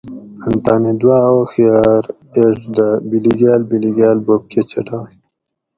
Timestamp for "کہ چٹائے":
4.51-5.13